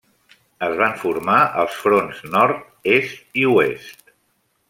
Es 0.67 0.71
van 0.77 0.95
formar 1.01 1.35
els 1.65 1.75
fronts 1.81 2.23
nord, 2.37 2.65
est 2.97 3.39
i 3.43 3.47
oest. 3.53 4.01